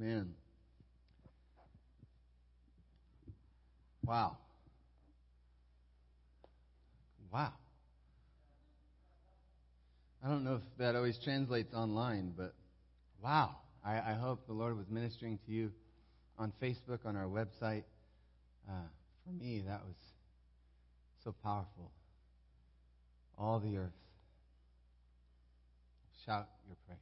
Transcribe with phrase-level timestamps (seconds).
[0.00, 0.34] Amen.
[4.04, 4.36] Wow.
[7.32, 7.52] Wow.
[10.24, 12.54] I don't know if that always translates online, but
[13.22, 13.56] wow.
[13.84, 15.72] I, I hope the Lord was ministering to you
[16.38, 17.84] on Facebook, on our website.
[18.68, 18.72] Uh,
[19.24, 19.96] for me, that was
[21.24, 21.90] so powerful.
[23.36, 23.92] All the earth.
[26.24, 26.98] Shout your praise.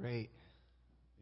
[0.00, 0.30] Great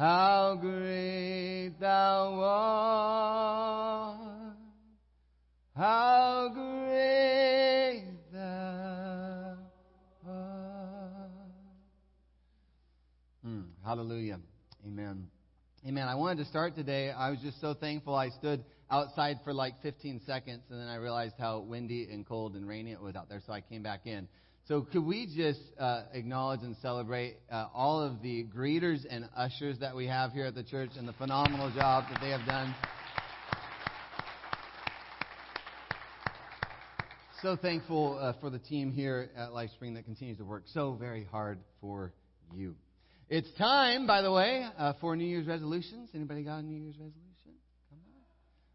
[0.00, 4.16] How great thou art.
[5.76, 9.58] How great thou
[10.26, 11.18] art.
[13.44, 14.40] Hmm, hallelujah.
[14.86, 15.26] Amen.
[15.86, 16.08] Amen.
[16.08, 17.10] I wanted to start today.
[17.10, 18.14] I was just so thankful.
[18.14, 22.54] I stood outside for like 15 seconds and then I realized how windy and cold
[22.54, 24.28] and rainy it was out there, so I came back in.
[24.70, 29.80] So, could we just uh, acknowledge and celebrate uh, all of the greeters and ushers
[29.80, 32.72] that we have here at the church and the phenomenal job that they have done?
[37.42, 41.24] So thankful uh, for the team here at LifeSpring that continues to work so very
[41.24, 42.12] hard for
[42.54, 42.76] you.
[43.28, 46.10] It's time, by the way, uh, for New Year's resolutions.
[46.14, 47.29] Anybody got a New Year's resolution?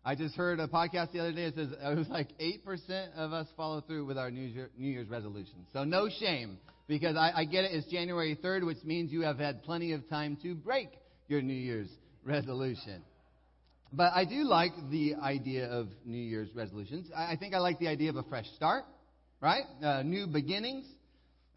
[0.07, 3.33] I just heard a podcast the other day that says it was like 8% of
[3.33, 5.67] us follow through with our New, Year, New Year's resolutions.
[5.73, 7.71] So no shame, because I, I get it.
[7.73, 10.89] It's January 3rd, which means you have had plenty of time to break
[11.27, 11.89] your New Year's
[12.23, 13.01] resolution.
[13.91, 17.09] But I do like the idea of New Year's resolutions.
[17.15, 18.83] I, I think I like the idea of a fresh start,
[19.41, 19.63] right?
[19.83, 20.85] Uh, new beginnings.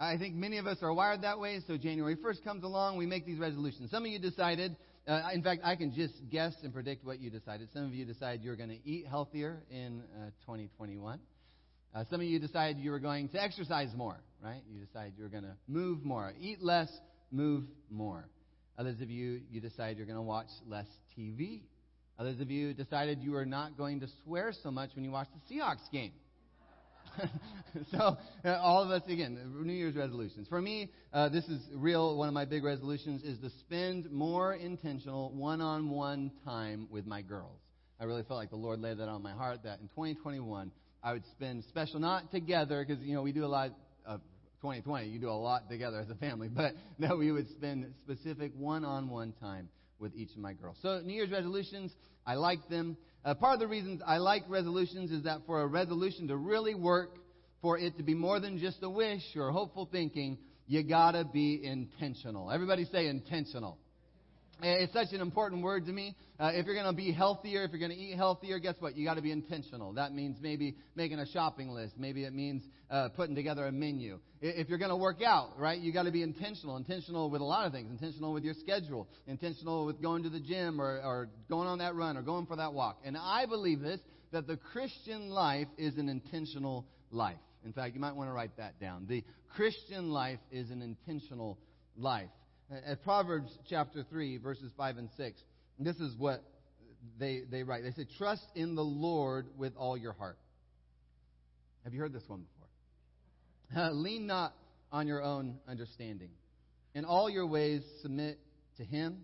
[0.01, 3.05] I think many of us are wired that way, so January 1st comes along, we
[3.05, 3.91] make these resolutions.
[3.91, 4.75] Some of you decided
[5.09, 7.69] uh, in fact, I can just guess and predict what you decided.
[7.73, 11.19] Some of you decided you're going to eat healthier in uh, 2021.
[11.95, 14.61] Uh, some of you decided you were going to exercise more, right?
[14.71, 16.91] You decided you were going to move more, eat less,
[17.31, 18.29] move more.
[18.79, 20.87] Others of you, you decided you're going to watch less
[21.19, 21.63] TV.
[22.19, 25.29] Others of you decided you are not going to swear so much when you watch
[25.35, 26.13] the Seahawks game.
[27.91, 30.49] so, uh, all of us, again, New Year's resolutions.
[30.49, 32.17] For me, uh, this is real.
[32.17, 37.07] One of my big resolutions is to spend more intentional one on one time with
[37.07, 37.59] my girls.
[38.01, 40.71] I really felt like the Lord laid that on my heart that in 2021,
[41.03, 43.71] I would spend special, not together, because, you know, we do a lot
[44.07, 44.21] of
[44.62, 48.53] 2020, you do a lot together as a family, but that we would spend specific
[48.57, 49.69] one on one time
[49.99, 50.77] with each of my girls.
[50.83, 51.93] So, New Year's resolutions,
[52.25, 52.97] I like them.
[53.25, 56.75] Uh, part of the reasons I like resolutions is that for a resolution to really
[56.75, 57.17] work,
[57.61, 61.61] for it to be more than just a wish or hopeful thinking, you gotta be
[61.65, 62.51] intentional.
[62.51, 63.78] Everybody say intentional.
[64.61, 66.17] It's such an important word to me.
[66.41, 68.97] Uh, if you're going to be healthier, if you're going to eat healthier, guess what?
[68.97, 69.93] You got to be intentional.
[69.93, 71.95] That means maybe making a shopping list.
[71.97, 74.19] Maybe it means uh, putting together a menu.
[74.41, 76.77] If you're going to work out, right, you got to be intentional.
[76.77, 77.91] Intentional with a lot of things.
[77.91, 79.09] Intentional with your schedule.
[79.29, 82.57] Intentional with going to the gym or, or going on that run or going for
[82.57, 82.99] that walk.
[83.05, 84.01] And I believe this
[84.33, 87.39] that the Christian life is an intentional life.
[87.65, 89.07] In fact, you might want to write that down.
[89.09, 91.59] The Christian life is an intentional
[91.97, 92.29] life.
[92.71, 95.41] At Proverbs chapter 3, verses 5 and 6,
[95.79, 96.43] this is what
[97.19, 97.83] they, they write.
[97.83, 100.39] They say, Trust in the Lord with all your heart.
[101.84, 102.45] Have you heard this one
[103.73, 103.91] before?
[103.95, 104.55] Lean not
[104.93, 106.31] on your own understanding.
[106.95, 108.39] In all your ways, submit
[108.77, 109.23] to Him,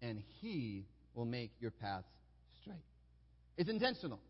[0.00, 2.06] and He will make your paths
[2.60, 2.76] straight.
[3.56, 4.20] It's intentional.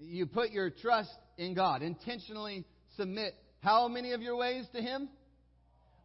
[0.00, 1.82] You put your trust in God.
[1.82, 2.64] Intentionally
[2.96, 5.08] submit how many of your ways to Him?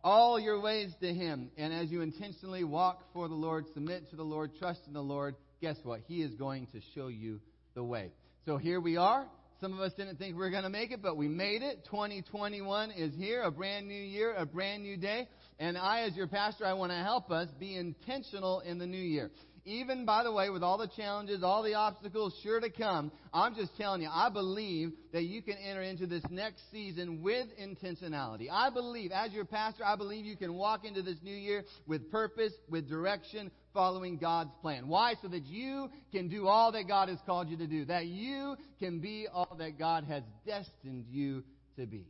[0.07, 1.51] All your ways to Him.
[1.57, 5.03] And as you intentionally walk for the Lord, submit to the Lord, trust in the
[5.03, 5.99] Lord, guess what?
[6.07, 7.41] He is going to show you
[7.75, 8.11] the way.
[8.45, 9.27] So here we are.
[9.59, 11.83] Some of us didn't think we were going to make it, but we made it.
[11.85, 15.27] 2021 is here, a brand new year, a brand new day.
[15.59, 18.97] And I, as your pastor, I want to help us be intentional in the new
[18.97, 19.29] year
[19.67, 23.53] even by the way, with all the challenges, all the obstacles sure to come, I'm
[23.53, 28.47] just telling you, I believe that you can enter into this next season with intentionality.
[28.49, 32.09] I believe, as your pastor, I believe you can walk into this new year with
[32.09, 34.87] purpose, with direction, following God's plan.
[34.87, 35.15] Why?
[35.21, 38.55] So that you can do all that God has called you to do, that you
[38.79, 41.43] can be all that God has destined you
[41.77, 42.07] to be.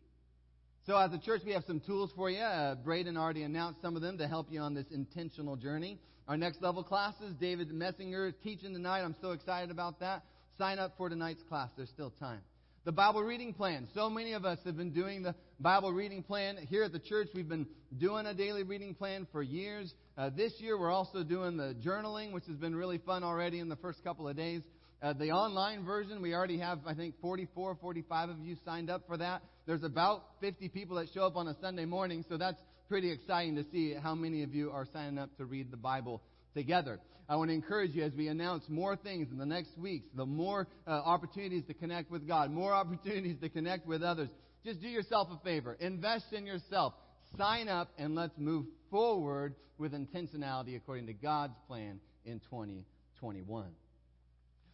[0.85, 2.39] So, as a church, we have some tools for you.
[2.39, 5.99] Uh, Braden already announced some of them to help you on this intentional journey.
[6.27, 9.01] Our next level classes, David Messinger is teaching tonight.
[9.01, 10.23] I'm so excited about that.
[10.57, 11.69] Sign up for tonight's class.
[11.77, 12.41] There's still time.
[12.83, 13.87] The Bible reading plan.
[13.93, 16.57] So many of us have been doing the Bible reading plan.
[16.69, 17.65] Here at the church, we've been
[17.97, 19.93] doing a daily reading plan for years.
[20.17, 23.69] Uh, this year, we're also doing the journaling, which has been really fun already in
[23.69, 24.61] the first couple of days.
[25.01, 29.03] Uh, the online version, we already have, I think, 44, 45 of you signed up
[29.07, 29.43] for that.
[29.65, 33.55] There's about 50 people that show up on a Sunday morning, so that's pretty exciting
[33.55, 36.21] to see how many of you are signing up to read the Bible
[36.53, 36.99] together.
[37.29, 40.25] I want to encourage you as we announce more things in the next weeks, the
[40.25, 44.29] more uh, opportunities to connect with God, more opportunities to connect with others.
[44.63, 45.75] Just do yourself a favor.
[45.79, 46.93] Invest in yourself.
[47.37, 53.67] Sign up and let's move forward with intentionality according to God's plan in 2021.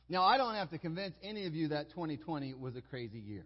[0.10, 3.46] Now, I don't have to convince any of you that 2020 was a crazy year.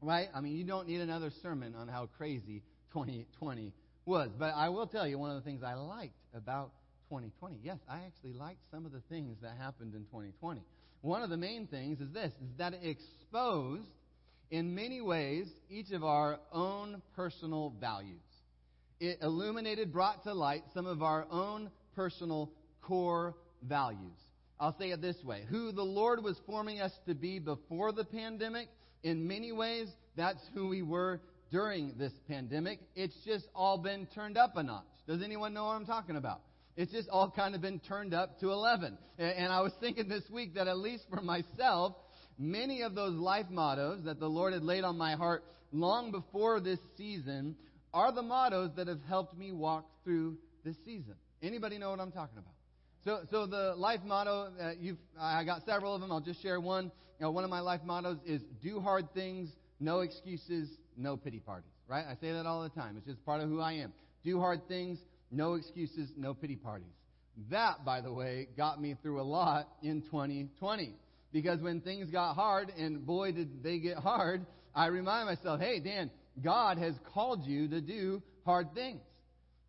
[0.00, 0.28] Right?
[0.34, 2.62] I mean, you don't need another sermon on how crazy
[2.92, 3.72] 2020
[4.04, 4.30] was.
[4.38, 6.70] But I will tell you one of the things I liked about
[7.10, 7.58] 2020.
[7.62, 10.62] Yes, I actually liked some of the things that happened in 2020.
[11.00, 13.86] One of the main things is this, is that it exposed,
[14.50, 18.20] in many ways, each of our own personal values.
[19.00, 22.50] It illuminated, brought to light some of our own personal
[22.82, 24.16] core values.
[24.58, 25.44] I'll say it this way.
[25.48, 28.68] Who the Lord was forming us to be before the pandemic,
[29.04, 32.80] in many ways, that's who we were during this pandemic.
[32.94, 34.84] It's just all been turned up a notch.
[35.06, 36.40] Does anyone know what I'm talking about?
[36.76, 38.96] It's just all kind of been turned up to 11.
[39.18, 41.96] And I was thinking this week that at least for myself,
[42.38, 46.60] many of those life mottos that the Lord had laid on my heart long before
[46.60, 47.56] this season
[47.92, 51.14] are the mottos that have helped me walk through this season.
[51.42, 52.52] Anybody know what I'm talking about?
[53.04, 56.12] So, so the life motto, uh, you've, I got several of them.
[56.12, 56.92] I'll just share one.
[57.18, 60.68] You know, one of my life mottos is do hard things, no excuses,
[60.98, 61.70] no pity parties.
[61.86, 62.04] Right?
[62.06, 62.96] I say that all the time.
[62.96, 63.92] It's just part of who I am.
[64.24, 64.98] Do hard things,
[65.30, 66.86] no excuses, no pity parties.
[67.50, 70.94] That, by the way, got me through a lot in 2020.
[71.32, 75.80] Because when things got hard, and boy, did they get hard, I remind myself, hey,
[75.80, 76.10] Dan,
[76.42, 79.00] God has called you to do hard things.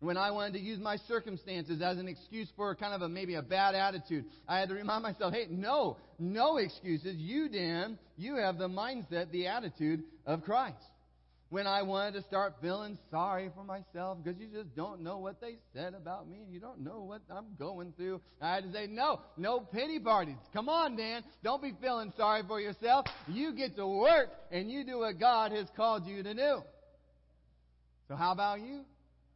[0.00, 3.34] When I wanted to use my circumstances as an excuse for kind of a maybe
[3.34, 7.16] a bad attitude, I had to remind myself, hey, no, no excuses.
[7.16, 10.76] You, Dan, you have the mindset, the attitude of Christ
[11.50, 15.40] when I wanted to start feeling sorry for myself because you just don't know what
[15.40, 18.20] they said about me and you don't know what I'm going through.
[18.40, 20.36] I had to say, no, no pity parties.
[20.52, 21.24] Come on, Dan.
[21.42, 23.06] Don't be feeling sorry for yourself.
[23.26, 26.62] You get to work and you do what God has called you to do.
[28.06, 28.82] So how about you?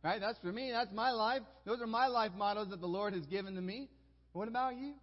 [0.04, 0.20] Right?
[0.20, 0.70] That's for me.
[0.70, 1.42] That's my life.
[1.66, 3.88] Those are my life models that the Lord has given to me.
[4.32, 4.94] What about you?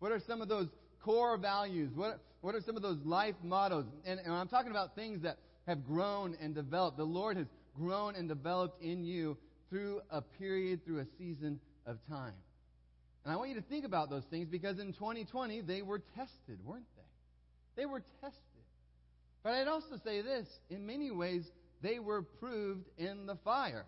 [0.00, 0.66] What are some of those
[1.04, 1.90] core values?
[1.94, 3.84] What, what are some of those life mottos?
[4.04, 5.38] And, and I'm talking about things that
[5.68, 6.96] have grown and developed.
[6.96, 9.36] The Lord has grown and developed in you
[9.70, 12.32] through a period, through a season of time.
[13.24, 16.58] And I want you to think about those things because in 2020, they were tested,
[16.64, 17.82] weren't they?
[17.82, 18.40] They were tested.
[19.42, 21.44] But I'd also say this in many ways,
[21.82, 23.84] they were proved in the fire.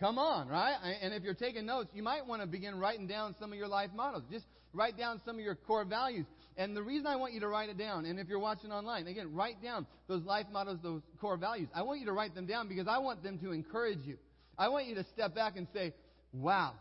[0.00, 0.74] Come on, right?
[1.02, 3.68] And if you're taking notes, you might want to begin writing down some of your
[3.68, 4.24] life models.
[4.30, 6.26] Just write down some of your core values.
[6.56, 9.06] And the reason I want you to write it down, and if you're watching online,
[9.06, 11.68] again, write down those life mottos, those core values.
[11.74, 14.18] I want you to write them down because I want them to encourage you.
[14.58, 15.94] I want you to step back and say,
[16.32, 16.74] wow.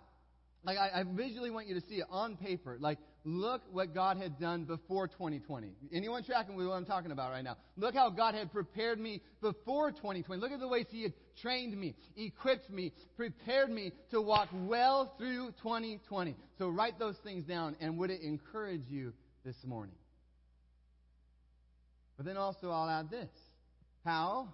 [0.64, 2.78] Like, I, I visually want you to see it on paper.
[2.80, 5.70] Like, look what God had done before 2020.
[5.92, 7.58] Anyone tracking with what I'm talking about right now?
[7.78, 10.40] Look how God had prepared me before 2020.
[10.40, 15.16] Look at the ways He had trained me, equipped me, prepared me to walk well
[15.18, 16.36] through 2020.
[16.58, 19.14] So write those things down, and would it encourage you
[19.44, 19.96] this morning?
[22.18, 23.30] But then also, I'll add this
[24.06, 24.50] How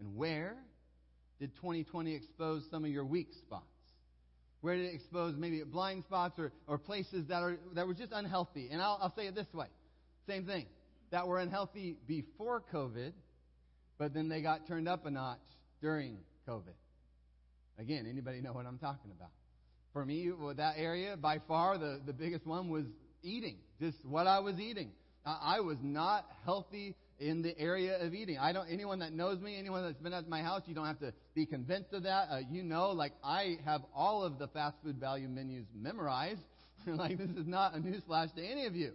[0.00, 0.56] and where
[1.38, 3.66] did 2020 expose some of your weak spots?
[4.60, 8.12] Where did it expose maybe blind spots or, or places that, are, that were just
[8.12, 8.68] unhealthy?
[8.70, 9.66] And I'll, I'll say it this way
[10.28, 10.66] same thing.
[11.10, 13.12] That were unhealthy before COVID,
[13.98, 15.40] but then they got turned up a notch
[15.80, 16.18] during
[16.48, 16.74] COVID.
[17.78, 19.30] Again, anybody know what I'm talking about?
[19.92, 22.84] For me, well, that area, by far, the, the biggest one was
[23.22, 24.90] eating, just what I was eating.
[25.24, 28.38] I was not healthy in the area of eating.
[28.38, 28.68] I don't.
[28.68, 31.46] Anyone that knows me, anyone that's been at my house, you don't have to be
[31.46, 32.28] convinced of that.
[32.30, 36.40] Uh, you know, like I have all of the fast food value menus memorized.
[36.86, 38.92] like this is not a newsflash to any of you.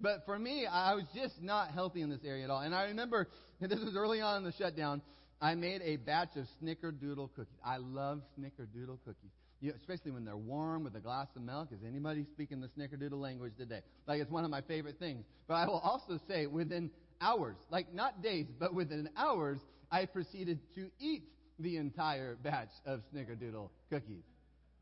[0.00, 2.60] But for me, I was just not healthy in this area at all.
[2.60, 3.28] And I remember
[3.60, 5.02] this was early on in the shutdown.
[5.40, 7.58] I made a batch of snickerdoodle cookies.
[7.64, 9.30] I love snickerdoodle cookies.
[9.60, 11.68] You, especially when they're warm with a glass of milk.
[11.70, 13.80] Is anybody speaking the snickerdoodle language today?
[14.06, 15.24] Like it's one of my favorite things.
[15.46, 16.90] But I will also say within
[17.20, 19.58] hours, like not days, but within hours,
[19.90, 21.24] I proceeded to eat
[21.58, 24.24] the entire batch of snickerdoodle cookies.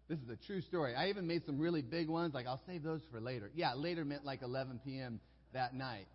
[0.09, 0.95] This is a true story.
[0.95, 3.51] I even made some really big ones, like I'll save those for later.
[3.55, 5.21] Yeah, later meant like 11 p.m.
[5.53, 6.07] that night.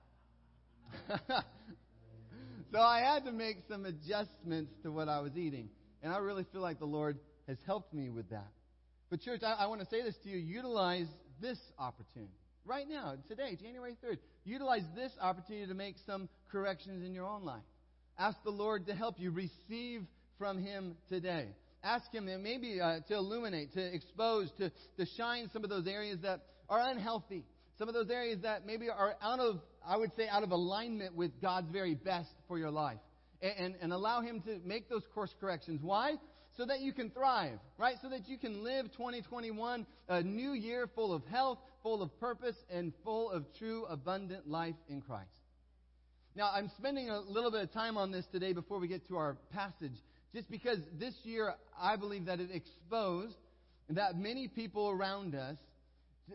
[2.71, 5.69] so I had to make some adjustments to what I was eating.
[6.01, 8.51] And I really feel like the Lord has helped me with that.
[9.09, 11.07] But, church, I, I want to say this to you utilize
[11.41, 12.33] this opportunity.
[12.65, 17.43] Right now, today, January 3rd, utilize this opportunity to make some corrections in your own
[17.43, 17.63] life.
[18.17, 20.03] Ask the Lord to help you receive
[20.37, 21.47] from Him today.
[21.83, 26.19] Ask Him maybe uh, to illuminate, to expose, to, to shine some of those areas
[26.21, 27.43] that are unhealthy.
[27.77, 31.15] Some of those areas that maybe are out of, I would say, out of alignment
[31.15, 32.99] with God's very best for your life.
[33.41, 35.81] And, and, and allow Him to make those course corrections.
[35.81, 36.13] Why?
[36.55, 37.95] So that you can thrive, right?
[38.01, 42.55] So that you can live 2021, a new year full of health, full of purpose,
[42.69, 45.29] and full of true, abundant life in Christ.
[46.35, 49.17] Now, I'm spending a little bit of time on this today before we get to
[49.17, 49.93] our passage,
[50.33, 53.35] just because this year I believe that it exposed
[53.89, 55.57] that many people around us,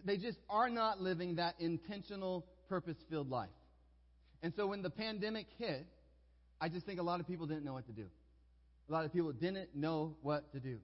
[0.04, 3.48] they just are not living that intentional, purpose filled life.
[4.42, 5.86] And so when the pandemic hit,
[6.60, 8.06] I just think a lot of people didn't know what to do.
[8.88, 10.78] A lot of people didn't know what to do.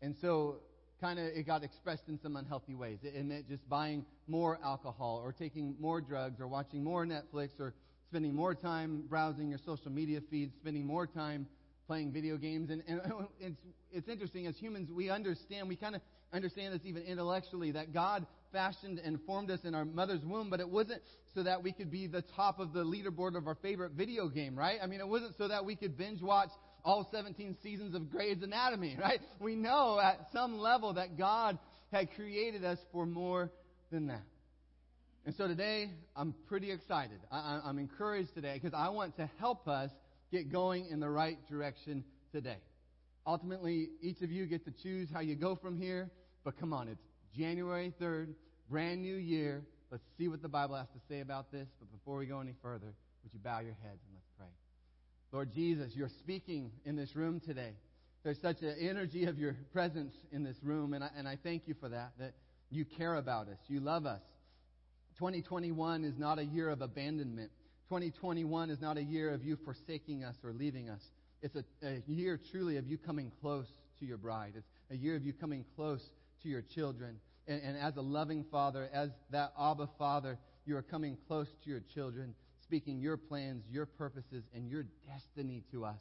[0.00, 0.56] And so
[1.00, 2.98] kind of it got expressed in some unhealthy ways.
[3.02, 7.74] It, meant just buying more alcohol or taking more drugs or watching more Netflix or
[8.08, 11.46] spending more time browsing your social media feeds, spending more time
[11.88, 12.70] playing video games.
[12.70, 13.00] And, and
[13.40, 17.92] it's, it's interesting, as humans, we understand, we kind of understand this even intellectually, that
[17.92, 21.02] God fashioned and formed us in our mother's womb, but it wasn't
[21.34, 24.56] so that we could be the top of the leaderboard of our favorite video game,
[24.56, 24.78] right?
[24.82, 26.50] I mean, it wasn't so that we could binge watch
[26.84, 29.20] all 17 seasons of Grey's Anatomy, right?
[29.40, 31.58] We know at some level that God
[31.92, 33.50] had created us for more
[33.90, 34.22] than that.
[35.24, 37.20] And so today, I'm pretty excited.
[37.30, 39.90] I, am encouraged today because I want to help us
[40.32, 42.56] get going in the right direction today.
[43.24, 46.10] Ultimately, each of you get to choose how you go from here,
[46.44, 47.04] but come on, it's
[47.36, 48.34] January 3rd,
[48.68, 49.62] brand new year.
[49.92, 51.68] Let's see what the Bible has to say about this.
[51.78, 54.21] But before we go any further, would you bow your heads and?
[55.32, 57.72] Lord Jesus, you're speaking in this room today.
[58.22, 61.66] There's such an energy of your presence in this room, and I, and I thank
[61.66, 62.34] you for that, that
[62.70, 64.20] you care about us, you love us.
[65.18, 67.50] 2021 is not a year of abandonment.
[67.88, 71.00] 2021 is not a year of you forsaking us or leaving us.
[71.40, 73.66] It's a, a year truly of you coming close
[74.00, 74.52] to your bride.
[74.56, 76.02] It's a year of you coming close
[76.42, 77.16] to your children.
[77.48, 81.70] And, and as a loving father, as that Abba father, you are coming close to
[81.70, 82.34] your children
[82.72, 86.00] speaking your plans, your purposes, and your destiny to us.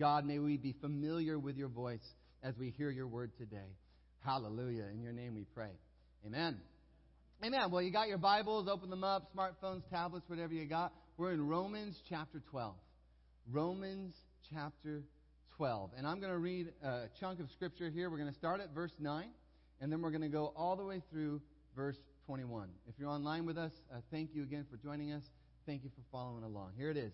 [0.00, 3.76] God, may we be familiar with your voice as we hear your word today.
[4.24, 4.84] Hallelujah.
[4.90, 5.72] In your name we pray.
[6.24, 6.56] Amen.
[7.44, 7.70] Amen.
[7.70, 10.94] Well, you got your Bibles, open them up, smartphones, tablets, whatever you got.
[11.18, 12.72] We're in Romans chapter 12.
[13.52, 14.14] Romans
[14.50, 15.02] chapter
[15.58, 15.90] 12.
[15.98, 18.08] And I'm going to read a chunk of scripture here.
[18.08, 19.28] We're going to start at verse 9,
[19.82, 21.42] and then we're going to go all the way through
[21.76, 22.70] verse 21.
[22.88, 25.22] If you're online with us, uh, thank you again for joining us.
[25.66, 26.74] Thank you for following along.
[26.78, 27.12] Here it is.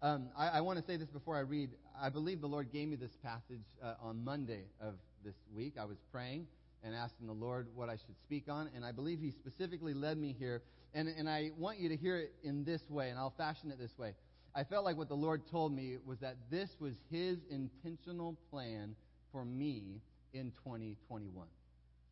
[0.00, 1.68] Um, I, I want to say this before I read.
[2.00, 5.74] I believe the Lord gave me this passage uh, on Monday of this week.
[5.78, 6.46] I was praying
[6.82, 10.16] and asking the Lord what I should speak on, and I believe He specifically led
[10.16, 10.62] me here.
[10.94, 13.78] And, and I want you to hear it in this way, and I'll fashion it
[13.78, 14.14] this way.
[14.54, 18.96] I felt like what the Lord told me was that this was His intentional plan
[19.32, 20.00] for me
[20.32, 21.46] in 2021.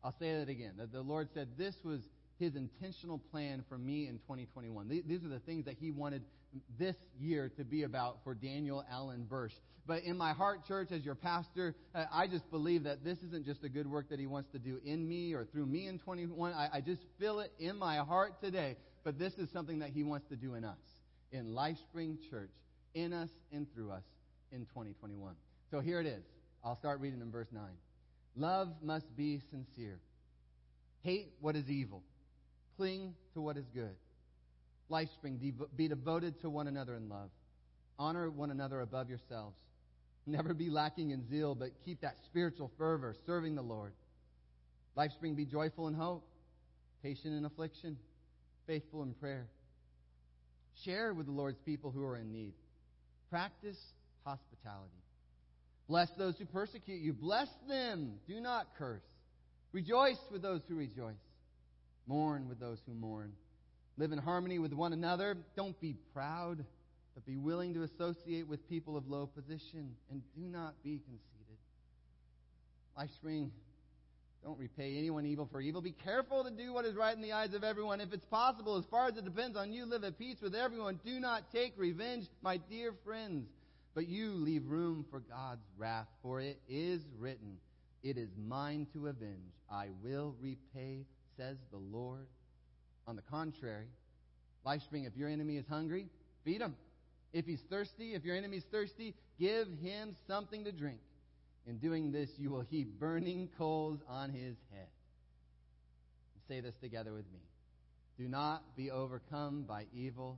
[0.03, 0.73] I'll say that again.
[0.77, 2.01] That the Lord said this was
[2.41, 4.89] his intentional plan for me in 2021.
[4.89, 6.23] These are the things that he wanted
[6.77, 9.53] this year to be about for Daniel Allen Bursch.
[9.85, 13.45] But in my heart, church, as your pastor, uh, I just believe that this isn't
[13.45, 15.99] just a good work that he wants to do in me or through me in
[15.99, 16.53] 21.
[16.53, 18.75] I, I just feel it in my heart today.
[19.03, 20.77] But this is something that he wants to do in us,
[21.31, 22.51] in LifeSpring Church,
[22.93, 24.03] in us and through us
[24.51, 25.33] in 2021.
[25.69, 26.23] So here it is.
[26.63, 27.63] I'll start reading in verse 9.
[28.35, 29.99] Love must be sincere.
[31.01, 32.03] Hate what is evil
[32.77, 33.95] Cling to what is good.
[34.89, 35.39] Lifespring,
[35.75, 37.29] be devoted to one another in love.
[37.97, 39.55] Honor one another above yourselves.
[40.25, 43.93] Never be lacking in zeal, but keep that spiritual fervor, serving the Lord.
[44.97, 46.27] Lifespring, be joyful in hope,
[47.01, 47.97] patient in affliction,
[48.67, 49.47] faithful in prayer.
[50.85, 52.53] Share with the Lord's people who are in need.
[53.29, 53.79] Practice
[54.25, 54.91] hospitality.
[55.87, 57.13] Bless those who persecute you.
[57.13, 58.13] Bless them.
[58.27, 59.03] Do not curse.
[59.71, 61.15] Rejoice with those who rejoice.
[62.07, 63.33] Mourn with those who mourn.
[63.97, 65.37] Live in harmony with one another.
[65.55, 66.65] Don't be proud,
[67.13, 69.95] but be willing to associate with people of low position.
[70.09, 71.57] And do not be conceited.
[72.97, 73.49] Lifespring,
[74.43, 75.81] don't repay anyone evil for evil.
[75.81, 78.01] Be careful to do what is right in the eyes of everyone.
[78.01, 80.99] If it's possible, as far as it depends on you, live at peace with everyone.
[81.05, 83.47] Do not take revenge, my dear friends,
[83.93, 87.57] But you leave room for God's wrath, for it is written,
[88.03, 89.53] It is mine to avenge.
[89.69, 91.05] I will repay,
[91.37, 92.27] says the Lord.
[93.07, 93.87] On the contrary,
[94.65, 96.07] LifeSpring, if your enemy is hungry,
[96.45, 96.75] feed him.
[97.33, 100.99] If he's thirsty, if your enemy's thirsty, give him something to drink.
[101.65, 104.87] In doing this, you will heap burning coals on his head.
[106.47, 107.39] Say this together with me.
[108.17, 110.37] Do not be overcome by evil,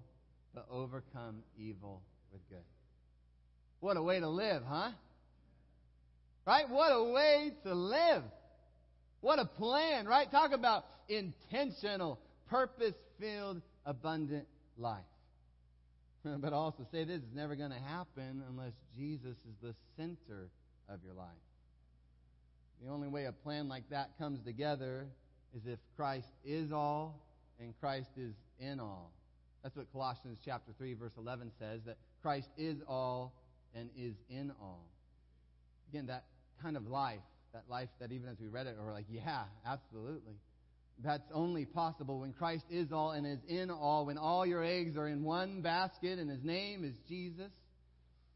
[0.53, 2.63] but overcome evil with good.
[3.79, 4.91] What a way to live, huh?
[6.45, 6.69] Right?
[6.69, 8.23] What a way to live.
[9.23, 10.29] What a plan, right?
[10.29, 14.45] Talk about intentional, purpose filled, abundant
[14.77, 14.99] life.
[16.25, 20.49] but also say this is never going to happen unless Jesus is the center
[20.89, 21.29] of your life.
[22.83, 25.07] The only way a plan like that comes together
[25.55, 27.17] is if Christ is all
[27.61, 29.13] and Christ is in all.
[29.63, 33.33] That's what Colossians chapter 3 verse 11 says that Christ is all
[33.73, 34.85] and is in all.
[35.93, 36.25] Again, that
[36.61, 37.21] kind of life,
[37.53, 40.33] that life that even as we read it, we're like, yeah, absolutely.
[41.03, 44.97] That's only possible when Christ is all and is in all, when all your eggs
[44.97, 47.51] are in one basket and his name is Jesus.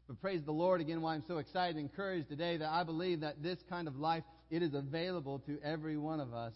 [0.06, 3.20] But praise the Lord again why I'm so excited and encouraged today that I believe
[3.20, 6.52] that this kind of life, it is available to every one of us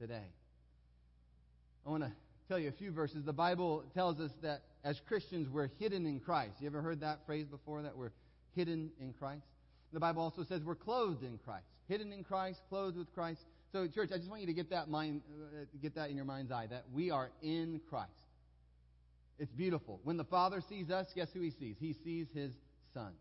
[0.00, 0.28] today.
[1.86, 2.12] I want to
[2.48, 3.24] tell you a few verses.
[3.26, 6.54] The Bible tells us that as Christians, we're hidden in Christ.
[6.60, 8.12] You ever heard that phrase before, that we're
[8.54, 9.44] hidden in Christ?
[9.96, 11.64] The Bible also says we're clothed in Christ.
[11.88, 13.40] Hidden in Christ, clothed with Christ.
[13.72, 16.26] So, church, I just want you to get that mind, uh, get that in your
[16.26, 18.10] mind's eye that we are in Christ.
[19.38, 19.98] It's beautiful.
[20.04, 21.76] When the Father sees us, guess who He sees?
[21.80, 22.52] He sees His
[22.92, 23.14] Son.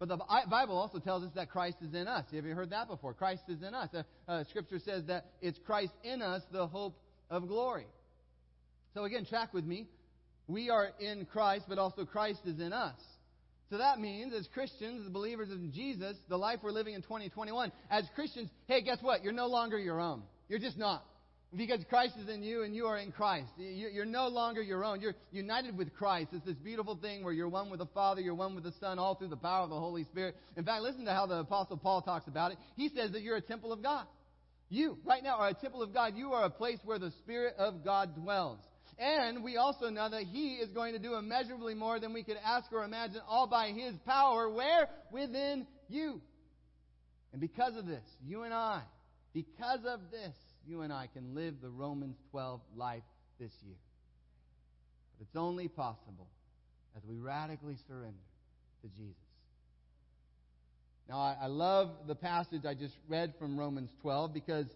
[0.00, 0.18] But the
[0.50, 2.24] Bible also tells us that Christ is in us.
[2.34, 3.14] Have you heard that before?
[3.14, 3.90] Christ is in us.
[3.94, 6.98] Uh, uh, scripture says that it's Christ in us, the hope
[7.30, 7.86] of glory.
[8.94, 9.86] So again, track with me.
[10.48, 12.98] We are in Christ, but also Christ is in us.
[13.72, 17.72] So that means, as Christians, as believers in Jesus, the life we're living in 2021,
[17.90, 19.24] as Christians, hey, guess what?
[19.24, 20.24] You're no longer your own.
[20.50, 21.02] You're just not.
[21.56, 23.48] Because Christ is in you and you are in Christ.
[23.56, 25.00] You're no longer your own.
[25.00, 26.28] You're united with Christ.
[26.32, 28.98] It's this beautiful thing where you're one with the Father, you're one with the Son,
[28.98, 30.36] all through the power of the Holy Spirit.
[30.58, 32.58] In fact, listen to how the Apostle Paul talks about it.
[32.76, 34.04] He says that you're a temple of God.
[34.68, 36.12] You, right now, are a temple of God.
[36.14, 38.58] You are a place where the Spirit of God dwells.
[39.02, 42.36] And we also know that He is going to do immeasurably more than we could
[42.44, 44.48] ask or imagine, all by His power.
[44.48, 44.88] Where?
[45.10, 46.20] Within you.
[47.32, 48.82] And because of this, you and I,
[49.34, 50.34] because of this,
[50.68, 53.02] you and I can live the Romans 12 life
[53.40, 53.74] this year.
[55.18, 56.28] But it's only possible
[56.96, 58.14] as we radically surrender
[58.82, 59.16] to Jesus.
[61.08, 64.66] Now, I, I love the passage I just read from Romans 12 because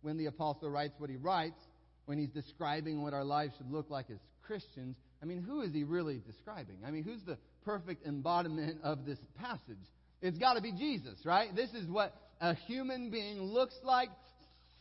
[0.00, 1.60] when the apostle writes what he writes,
[2.06, 5.72] when he's describing what our lives should look like as Christians, I mean, who is
[5.72, 6.76] he really describing?
[6.86, 9.78] I mean, who's the perfect embodiment of this passage?
[10.20, 11.54] It's got to be Jesus, right?
[11.54, 14.08] This is what a human being looks like,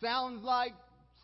[0.02, 0.74] sounds like,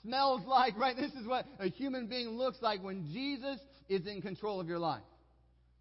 [0.04, 0.96] smells like, right?
[0.96, 3.60] This is what a human being looks like when Jesus
[3.90, 5.02] is in control of your life.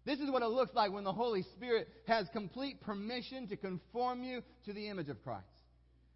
[0.05, 4.23] This is what it looks like when the Holy Spirit has complete permission to conform
[4.23, 5.45] you to the image of Christ.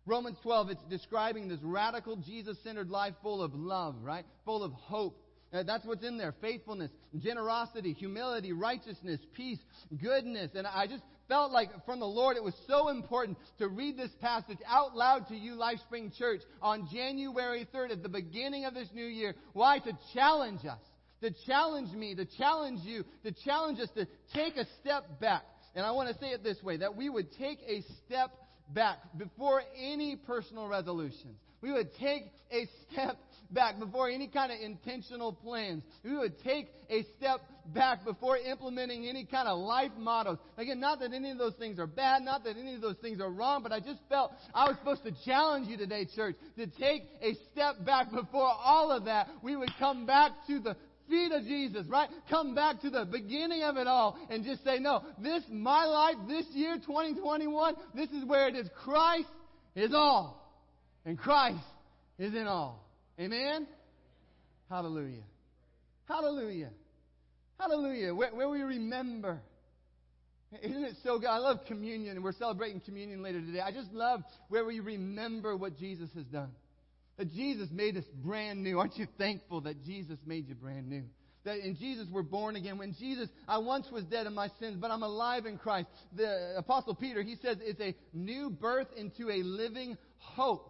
[0.06, 4.26] Romans 12, it's describing this radical Jesus centered life full of love, right?
[4.44, 5.18] Full of hope.
[5.54, 9.60] Uh, that's what's in there faithfulness, generosity, humility, righteousness, peace,
[10.02, 10.52] goodness.
[10.56, 14.12] And I just felt like from the Lord it was so important to read this
[14.20, 18.90] passage out loud to you, LifeSpring Church, on January 3rd at the beginning of this
[18.94, 19.36] new year.
[19.54, 19.80] Why?
[19.80, 20.82] To challenge us.
[21.22, 25.44] To challenge me, to challenge you, to challenge us to take a step back.
[25.76, 28.32] And I want to say it this way that we would take a step
[28.70, 31.38] back before any personal resolutions.
[31.62, 33.18] We would take a step
[33.50, 35.84] back before any kind of intentional plans.
[36.04, 37.40] We would take a step
[37.74, 40.40] back before implementing any kind of life mottos.
[40.58, 43.22] Again, not that any of those things are bad, not that any of those things
[43.22, 46.68] are wrong, but I just felt I was supposed to challenge you today, church, to
[46.68, 49.30] take a step back before all of that.
[49.42, 50.76] We would come back to the
[51.10, 52.10] feet of Jesus, right?
[52.30, 56.16] Come back to the beginning of it all and just say, no, this, my life,
[56.28, 58.68] this year, 2021, this is where it is.
[58.84, 59.28] Christ
[59.76, 60.40] is all.
[61.06, 61.64] And Christ
[62.18, 62.88] is in all.
[63.20, 63.68] Amen?
[64.70, 65.24] Hallelujah.
[66.08, 66.70] Hallelujah.
[67.60, 68.14] Hallelujah.
[68.14, 69.42] Where, where we remember.
[70.62, 71.28] Isn't it so good?
[71.28, 73.60] I love communion, and we're celebrating communion later today.
[73.60, 76.52] I just love where we remember what Jesus has done.
[77.18, 78.80] That Jesus made us brand new.
[78.80, 81.04] Aren't you thankful that Jesus made you brand new?
[81.46, 82.78] That in Jesus we're born again.
[82.78, 85.90] When Jesus, I once was dead in my sins, but I'm alive in Christ.
[86.16, 90.70] The Apostle Peter, he says it's a new birth into a living hope.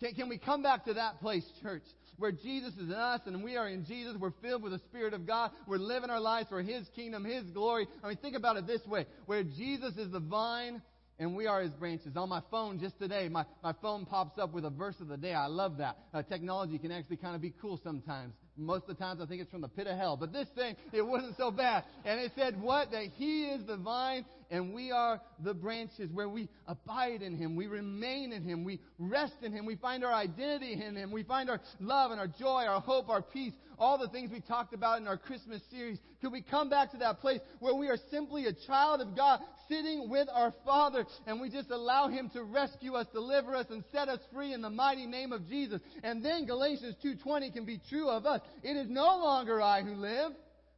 [0.00, 1.82] Can, can we come back to that place, church,
[2.16, 4.16] where Jesus is in us and we are in Jesus?
[4.18, 5.50] We're filled with the Spirit of God.
[5.66, 7.86] We're living our lives for His kingdom, His glory.
[8.02, 10.80] I mean, think about it this way where Jesus is the vine
[11.20, 12.16] and we are his branches.
[12.16, 15.18] On my phone just today, my, my phone pops up with a verse of the
[15.18, 15.34] day.
[15.34, 15.98] I love that.
[16.14, 18.32] Uh, technology can actually kind of be cool sometimes.
[18.56, 20.16] Most of the times I think it's from the pit of hell.
[20.16, 21.84] But this thing, it wasn't so bad.
[22.06, 22.90] And it said what?
[22.90, 27.54] That he is the vine and we are the branches where we abide in him.
[27.54, 28.64] We remain in him.
[28.64, 29.64] We rest in him.
[29.64, 31.12] We find our identity in him.
[31.12, 34.40] We find our love and our joy, our hope, our peace, all the things we
[34.40, 35.98] talked about in our Christmas series.
[36.20, 39.40] Could we come back to that place where we are simply a child of God
[39.68, 43.84] sitting with our Father and we just allow him to rescue us, deliver us, and
[43.92, 45.80] set us free in the mighty name of Jesus?
[46.02, 48.40] And then Galatians 2.20 can be true of us.
[48.64, 50.32] It is no longer I who live,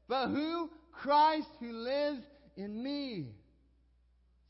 [0.08, 0.70] but who?
[0.92, 2.20] Christ who lives
[2.56, 3.28] in me.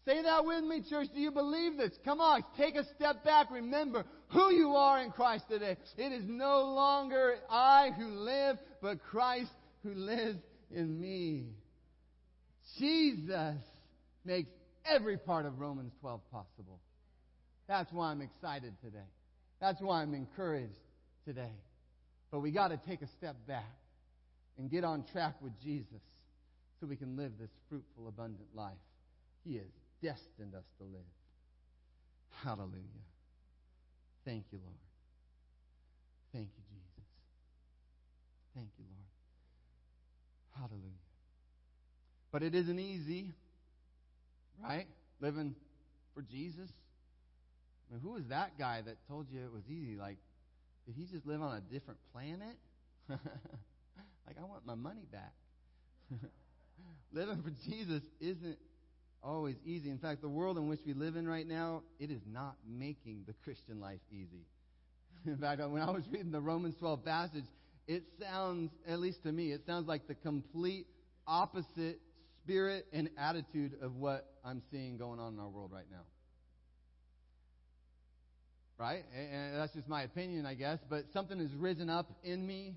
[0.04, 1.08] Say that with me, church.
[1.14, 1.92] Do you believe this?
[2.04, 3.50] Come on, take a step back.
[3.52, 5.76] Remember who you are in Christ today.
[5.96, 9.52] It is no longer I who live, but Christ
[9.84, 10.40] who lives
[10.72, 11.46] in me.
[12.78, 13.58] Jesus
[14.24, 14.50] makes
[14.84, 16.80] every part of Romans 12 possible.
[17.68, 18.98] That's why I'm excited today.
[19.60, 20.74] That's why I'm encouraged
[21.24, 21.52] today.
[22.32, 23.70] But we got to take a step back
[24.58, 26.02] and get on track with Jesus
[26.80, 28.72] so we can live this fruitful, abundant life.
[29.44, 29.70] He is
[30.02, 31.06] destined us to live.
[32.44, 33.06] Hallelujah.
[34.24, 34.76] Thank you, Lord.
[36.32, 37.08] Thank you, Jesus.
[38.54, 40.70] Thank you, Lord.
[40.70, 41.02] Hallelujah.
[42.30, 43.32] But it isn't easy,
[44.62, 44.86] right?
[45.20, 45.54] Living
[46.14, 46.70] for Jesus.
[47.88, 49.96] I mean, who was that guy that told you it was easy?
[49.96, 50.16] Like,
[50.86, 52.56] did he just live on a different planet?
[53.08, 55.32] like, I want my money back.
[57.12, 58.58] Living for Jesus isn't
[59.22, 59.90] always easy.
[59.90, 63.24] In fact, the world in which we live in right now, it is not making
[63.26, 64.46] the Christian life easy.
[65.26, 67.44] In fact, when I was reading the Romans 12 passage,
[67.86, 70.86] it sounds, at least to me, it sounds like the complete
[71.26, 72.00] opposite
[72.42, 76.04] spirit and attitude of what I'm seeing going on in our world right now.
[78.78, 79.04] Right?
[79.16, 80.78] And that's just my opinion, I guess.
[80.88, 82.74] But something has risen up in me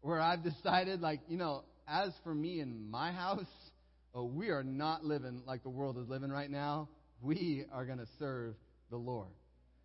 [0.00, 3.46] where I've decided, like, you know, as for me and my house,
[4.14, 6.88] oh, we are not living like the world is living right now.
[7.20, 8.54] We are going to serve
[8.90, 9.28] the Lord.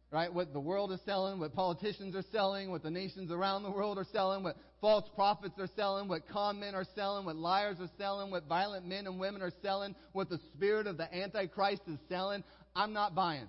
[0.10, 0.34] Right?
[0.34, 3.98] What the world is selling, what politicians are selling, what the nations around the world
[3.98, 7.90] are selling, what false prophets are selling, what con men are selling, what liars are
[7.98, 12.00] selling, what violent men and women are selling, what the spirit of the Antichrist is
[12.08, 12.42] selling,
[12.74, 13.48] I'm not buying.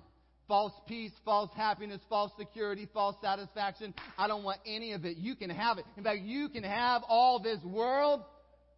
[0.48, 3.94] False peace, false happiness, false security, false satisfaction.
[4.16, 5.16] I don't want any of it.
[5.16, 5.84] You can have it.
[5.96, 8.22] In fact, you can have all this world.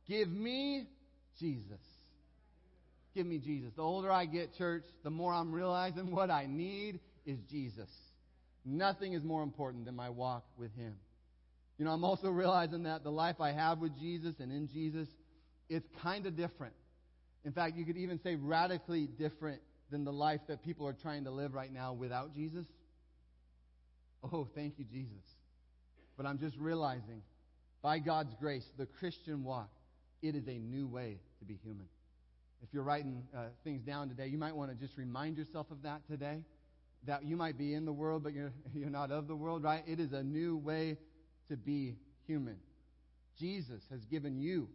[0.06, 0.86] Give me
[1.38, 1.80] Jesus.
[3.14, 3.72] Give me Jesus.
[3.74, 7.90] The older I get, church, the more I'm realizing what I need is Jesus.
[8.64, 10.94] Nothing is more important than my walk with Him.
[11.78, 15.08] You know, I'm also realizing that the life I have with Jesus and in Jesus,
[15.68, 16.74] it's kind of different.
[17.44, 21.24] In fact, you could even say radically different than the life that people are trying
[21.24, 22.66] to live right now without Jesus.
[24.22, 25.24] Oh, thank you, Jesus.
[26.16, 27.22] But I'm just realizing,
[27.82, 29.70] by God's grace, the Christian walk,
[30.22, 31.86] it is a new way to be human.
[32.62, 35.82] If you're writing uh, things down today, you might want to just remind yourself of
[35.82, 36.42] that today.
[37.06, 39.82] That you might be in the world, but you're, you're not of the world, right?
[39.86, 40.98] It is a new way
[41.48, 41.96] to be
[42.26, 42.56] human.
[43.38, 44.68] Jesus has given you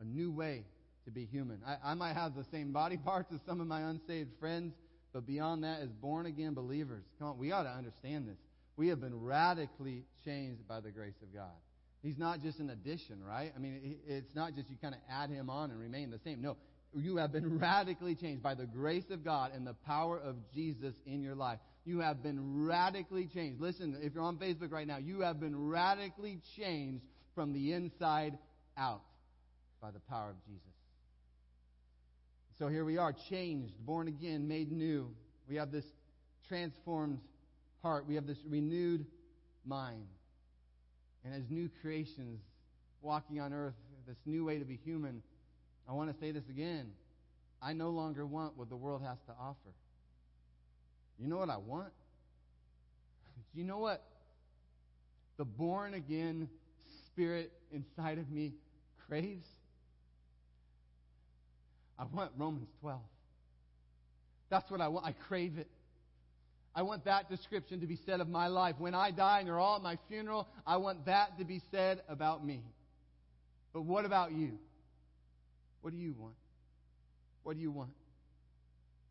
[0.00, 0.64] a new way
[1.04, 1.60] to be human.
[1.66, 4.74] I, I might have the same body parts as some of my unsaved friends,
[5.12, 8.38] but beyond that, as born again believers, come on, we ought to understand this.
[8.76, 11.54] We have been radically changed by the grace of God.
[12.02, 13.52] He's not just an addition, right?
[13.54, 16.40] I mean, it's not just you kind of add him on and remain the same.
[16.40, 16.56] No,
[16.94, 20.94] you have been radically changed by the grace of God and the power of Jesus
[21.06, 21.58] in your life.
[21.84, 23.60] You have been radically changed.
[23.60, 27.04] Listen, if you're on Facebook right now, you have been radically changed
[27.34, 28.38] from the inside
[28.76, 29.02] out
[29.80, 30.62] by the power of Jesus.
[32.58, 35.10] So here we are, changed, born again, made new.
[35.48, 35.84] We have this
[36.48, 37.20] transformed
[37.82, 38.06] heart.
[38.06, 39.06] We have this renewed
[39.64, 40.06] mind
[41.26, 42.40] and as new creations
[43.02, 43.74] walking on earth,
[44.06, 45.22] this new way to be human,
[45.88, 46.92] I want to say this again.
[47.60, 49.74] I no longer want what the world has to offer.
[51.18, 51.92] You know what I want?
[53.54, 54.02] You know what
[55.38, 56.48] the born again
[57.06, 58.52] spirit inside of me
[59.08, 59.46] craves?
[61.98, 63.00] I want Romans 12.
[64.50, 65.06] That's what I want.
[65.06, 65.70] I crave it.
[66.76, 68.74] I want that description to be said of my life.
[68.78, 72.02] When I die and you're all at my funeral, I want that to be said
[72.06, 72.62] about me.
[73.72, 74.58] But what about you?
[75.80, 76.34] What do you want?
[77.44, 77.92] What do you want?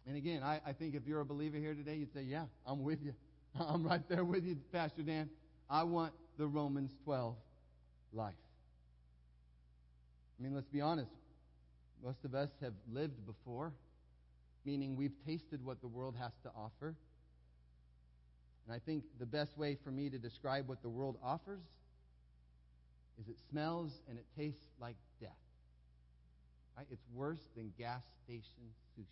[0.05, 2.83] And again, I, I think if you're a believer here today, you'd say, Yeah, I'm
[2.83, 3.15] with you.
[3.59, 5.31] I'm right there with you, Pastor Dan.
[5.67, 7.35] I want the Romans 12
[8.13, 8.35] life.
[10.39, 11.09] I mean, let's be honest.
[12.03, 13.73] Most of us have lived before,
[14.65, 16.93] meaning we've tasted what the world has to offer.
[18.65, 21.61] And I think the best way for me to describe what the world offers
[23.21, 25.29] is it smells and it tastes like death.
[26.77, 26.87] Right?
[26.91, 28.41] It's worse than gas station
[28.97, 29.05] sushi.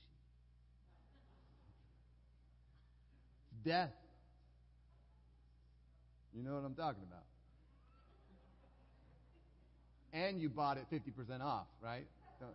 [3.51, 3.93] It's death.
[6.35, 7.23] You know what I'm talking about.
[10.13, 12.05] And you bought it 50% off, right?
[12.39, 12.45] So,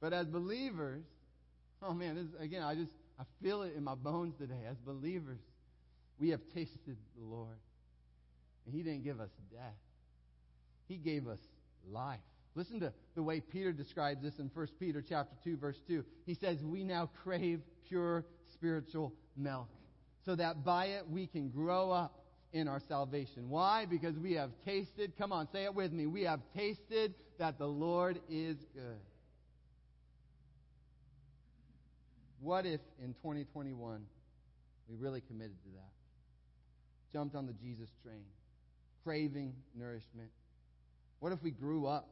[0.00, 1.02] but as believers,
[1.82, 4.62] oh man, this, again, I just I feel it in my bones today.
[4.68, 5.40] As believers,
[6.18, 7.58] we have tasted the Lord.
[8.64, 9.76] And He didn't give us death,
[10.88, 11.40] He gave us
[11.90, 12.20] life.
[12.54, 16.04] Listen to the way Peter describes this in 1 Peter chapter 2 verse 2.
[16.26, 19.68] He says, "We now crave pure spiritual milk,
[20.24, 23.84] so that by it we can grow up in our salvation." Why?
[23.84, 26.06] Because we have tasted, come on, say it with me.
[26.06, 29.00] We have tasted that the Lord is good.
[32.40, 34.00] What if in 2021
[34.88, 35.90] we really committed to that?
[37.12, 38.24] Jumped on the Jesus train,
[39.04, 40.30] craving nourishment.
[41.18, 42.08] What if we grew up?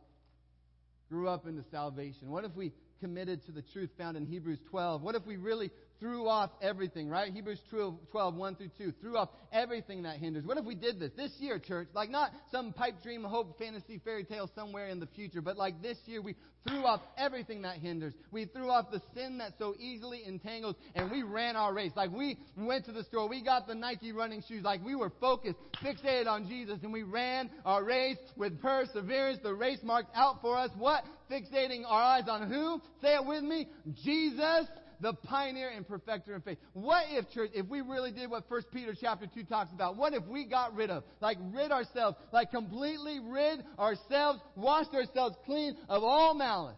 [1.08, 2.30] Grew up into salvation?
[2.30, 5.02] What if we committed to the truth found in Hebrews 12?
[5.02, 7.32] What if we really threw off everything, right?
[7.32, 8.92] Hebrews 12, 12, 1 through 2.
[9.00, 10.44] Threw off everything that hinders.
[10.44, 11.88] What if we did this this year, church?
[11.94, 15.82] Like not some pipe dream, hope, fantasy, fairy tale somewhere in the future, but like
[15.82, 18.14] this year we threw off everything that hinders.
[18.30, 21.92] We threw off the sin that so easily entangles and we ran our race.
[21.96, 25.12] Like we went to the store, we got the Nike running shoes, like we were
[25.20, 29.38] focused, fixated on Jesus, and we ran our race with perseverance.
[29.42, 30.70] The race marked out for us.
[30.76, 31.04] What?
[31.30, 32.80] Fixating our eyes on who?
[33.02, 33.68] Say it with me.
[34.04, 34.66] Jesus
[35.00, 36.58] the pioneer and perfecter of faith.
[36.72, 39.96] What if, church, if we really did what 1 Peter chapter 2 talks about?
[39.96, 45.36] What if we got rid of, like rid ourselves, like completely rid ourselves, washed ourselves
[45.46, 46.76] clean of all malice,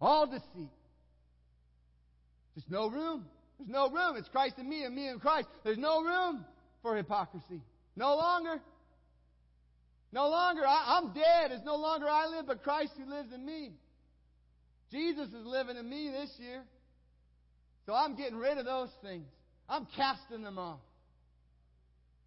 [0.00, 0.70] all deceit?
[2.54, 3.26] There's no room.
[3.58, 4.16] There's no room.
[4.16, 5.48] It's Christ and me and me and Christ.
[5.64, 6.44] There's no room
[6.82, 7.60] for hypocrisy.
[7.96, 8.60] No longer.
[10.12, 10.62] No longer.
[10.66, 11.50] I, am dead.
[11.50, 13.72] It's no longer I live, but Christ who lives in me.
[14.90, 16.62] Jesus is living in me this year.
[17.86, 19.26] So I'm getting rid of those things.
[19.68, 20.80] I'm casting them off.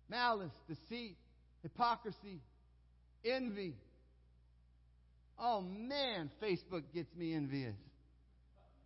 [0.09, 1.17] Malice, deceit,
[1.63, 2.41] hypocrisy,
[3.25, 3.75] envy.
[5.39, 7.75] Oh man, Facebook gets me envious.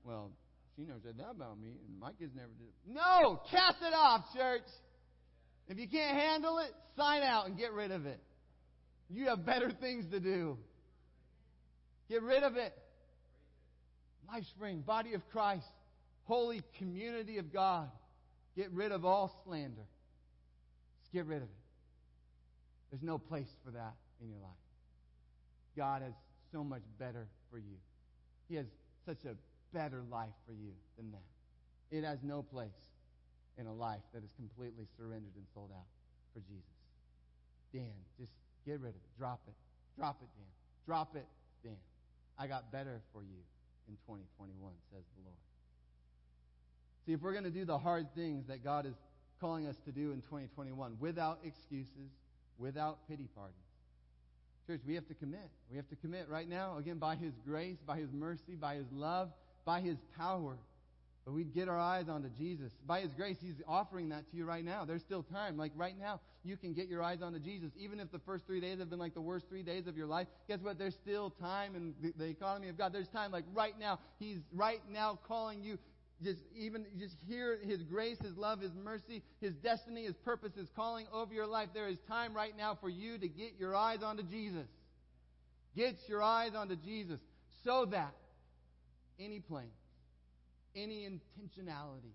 [0.03, 0.31] Well,
[0.75, 2.93] she never said that about me, and my kids never did.
[2.93, 4.63] No, cast it off, church.
[5.67, 8.19] If you can't handle it, sign out and get rid of it.
[9.09, 10.57] You have better things to do.
[12.09, 12.73] Get rid of it.
[14.29, 15.67] LifeSpring, body of Christ,
[16.25, 17.89] holy community of God.
[18.55, 19.87] Get rid of all slander.
[21.01, 21.49] Just get rid of it.
[22.91, 24.51] There's no place for that in your life.
[25.77, 26.13] God has
[26.51, 27.77] so much better for you.
[28.49, 28.65] He has
[29.05, 29.35] such a
[29.73, 31.95] better life for you than that.
[31.95, 32.67] It has no place
[33.57, 35.87] in a life that is completely surrendered and sold out
[36.33, 36.63] for Jesus.
[37.73, 38.31] Dan, just
[38.65, 39.17] get rid of it.
[39.17, 39.53] Drop it.
[39.97, 40.51] Drop it, Dan.
[40.85, 41.25] Drop it,
[41.63, 41.77] Dan.
[42.37, 43.39] I got better for you
[43.87, 45.37] in 2021, says the Lord.
[47.05, 48.93] See, if we're going to do the hard things that God is
[49.39, 52.11] calling us to do in 2021 without excuses,
[52.57, 53.55] without pity parties,
[54.67, 55.49] church, we have to commit.
[55.69, 58.85] We have to commit right now, again, by His grace, by His mercy, by His
[58.91, 59.31] love,
[59.65, 60.57] by His power.
[61.25, 62.71] But we'd get our eyes onto Jesus.
[62.87, 64.85] By His grace, He's offering that to you right now.
[64.85, 65.55] There's still time.
[65.55, 67.71] Like right now, you can get your eyes onto Jesus.
[67.77, 70.07] Even if the first three days have been like the worst three days of your
[70.07, 70.79] life, guess what?
[70.79, 72.91] There's still time in the, the economy of God.
[72.91, 73.31] There's time.
[73.31, 75.77] Like right now, He's right now calling you.
[76.23, 80.69] Just even just hear His grace, His love, His mercy, His destiny, His purpose His
[80.75, 81.69] calling over your life.
[81.73, 84.67] There is time right now for you to get your eyes onto Jesus.
[85.75, 87.19] Get your eyes onto Jesus
[87.63, 88.13] so that
[89.19, 89.69] any plane
[90.75, 92.13] any intentionality,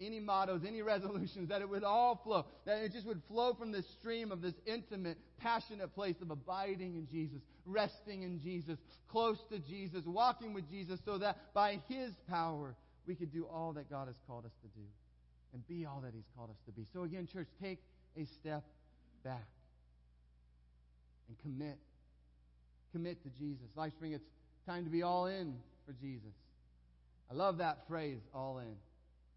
[0.00, 3.72] any mottos, any resolutions, that it would all flow, that it just would flow from
[3.72, 9.38] this stream of this intimate, passionate place of abiding in Jesus, resting in Jesus, close
[9.50, 12.74] to Jesus, walking with Jesus, so that by His power
[13.06, 14.86] we could do all that God has called us to do
[15.52, 16.86] and be all that He's called us to be.
[16.92, 17.80] So again, church, take
[18.16, 18.64] a step
[19.24, 19.46] back
[21.28, 21.78] and commit.
[22.92, 23.66] Commit to Jesus.
[23.76, 24.24] Life Spring, it's
[24.66, 25.54] time to be all in
[25.86, 26.32] for Jesus.
[27.30, 28.74] I love that phrase, all in.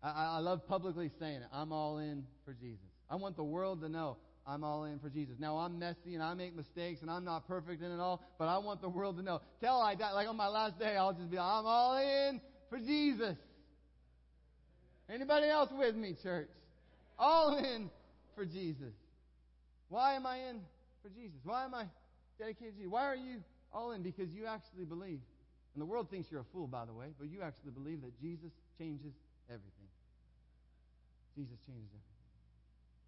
[0.02, 1.48] I, I love publicly saying it.
[1.54, 2.86] I'm all in for Jesus.
[3.10, 5.36] I want the world to know I'm all in for Jesus.
[5.40, 8.46] Now I'm messy and I make mistakes and I'm not perfect in it all, but
[8.46, 9.42] I want the world to know.
[9.62, 12.42] Tell I die, like on my last day, I'll just be, like, I'm all in
[12.70, 13.38] for Jesus.
[15.10, 16.50] Anybody else with me, church?
[17.18, 17.90] All in
[18.36, 18.94] for Jesus.
[19.90, 20.62] Why am I in
[21.02, 21.38] for Jesus?
[21.44, 21.86] Why am I
[22.40, 22.92] dedicated to Jesus?
[22.92, 24.02] Why are you all in?
[24.02, 25.20] Because you actually believe.
[25.74, 28.20] And the world thinks you're a fool, by the way, but you actually believe that
[28.22, 29.14] Jesus changes
[29.50, 29.90] everything.
[31.36, 32.14] Jesus changes everything.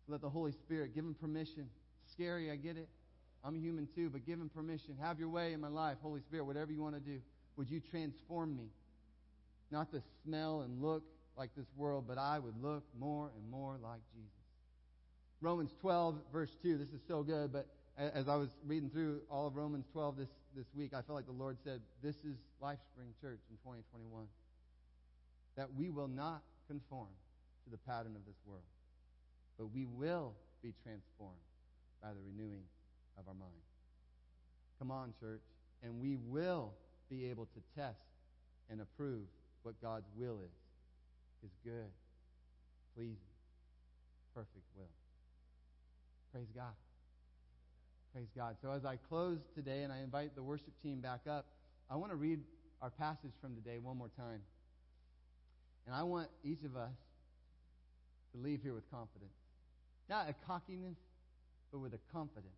[0.06, 1.70] So let the Holy Spirit give him permission.
[2.12, 2.88] Scary, I get it.
[3.44, 4.96] I'm human too, but give him permission.
[5.00, 7.20] Have your way in my life, Holy Spirit, whatever you want to do.
[7.58, 8.70] Would you transform me?
[9.72, 11.04] Not to smell and look
[11.38, 14.32] like this world, but I would look more and more like Jesus.
[15.42, 16.78] Romans 12, verse 2.
[16.78, 20.30] This is so good, but as I was reading through all of Romans 12 this,
[20.56, 24.26] this week, I felt like the Lord said, This is LifeSpring Church in 2021.
[25.56, 27.08] That we will not conform
[27.64, 28.68] to the pattern of this world,
[29.58, 31.40] but we will be transformed
[32.02, 32.64] by the renewing
[33.18, 33.64] of our mind.
[34.78, 35.42] Come on, church.
[35.82, 36.74] And we will
[37.10, 38.04] be able to test
[38.70, 39.24] and approve
[39.64, 40.52] what God's will is
[41.42, 41.92] His good,
[42.96, 43.16] pleasing,
[44.34, 44.92] perfect will.
[46.34, 46.74] Praise God.
[48.16, 48.56] Praise God.
[48.62, 51.48] So as I close today and I invite the worship team back up,
[51.92, 52.40] I want to read
[52.82, 54.40] our passage from today one more time.
[55.86, 56.96] And I want each of us
[58.32, 59.36] to leave here with confidence.
[60.10, 60.96] Not a cockiness,
[61.74, 62.56] but with a confidence.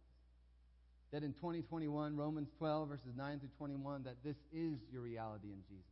[1.12, 5.64] That in 2021, Romans 12, verses 9 through 21, that this is your reality in
[5.68, 5.90] Jesus.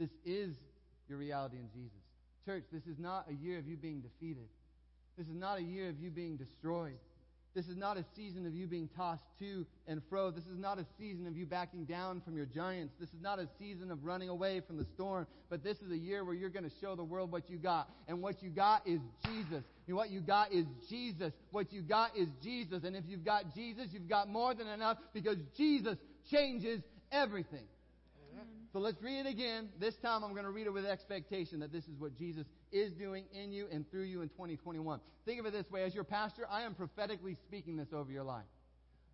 [0.00, 0.56] This is
[1.08, 2.02] your reality in Jesus.
[2.44, 4.48] Church, this is not a year of you being defeated.
[5.16, 6.98] This is not a year of you being destroyed.
[7.58, 10.30] This is not a season of you being tossed to and fro.
[10.30, 12.94] This is not a season of you backing down from your giants.
[13.00, 15.26] This is not a season of running away from the storm.
[15.50, 17.90] But this is a year where you're going to show the world what you got.
[18.06, 19.64] And what you got is Jesus.
[19.88, 21.32] And what you got is Jesus.
[21.50, 22.84] What you got is Jesus.
[22.84, 25.96] And if you've got Jesus, you've got more than enough because Jesus
[26.30, 27.66] changes everything.
[28.72, 29.70] So let's read it again.
[29.80, 32.92] This time I'm going to read it with expectation that this is what Jesus is
[32.92, 35.00] doing in you and through you in 2021.
[35.24, 38.24] Think of it this way as your pastor, I am prophetically speaking this over your
[38.24, 38.44] life.